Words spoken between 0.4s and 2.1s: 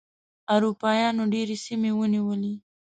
اروپایانو ډېرې سیمې